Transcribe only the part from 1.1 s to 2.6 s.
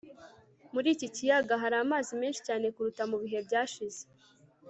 kiyaga hari amazi menshi